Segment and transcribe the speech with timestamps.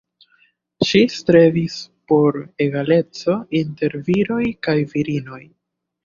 [0.91, 1.75] Ŝi strebis
[2.11, 5.39] por egaleco inter viroj kaj virinoj.